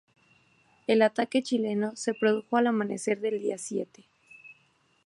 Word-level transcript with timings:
El 0.87 1.03
ataque 1.03 1.43
chileno 1.43 1.95
se 1.95 2.15
produjo 2.15 2.57
al 2.57 2.65
amanecer 2.65 3.19
del 3.21 3.39
día 3.39 3.59
siete. 3.59 4.07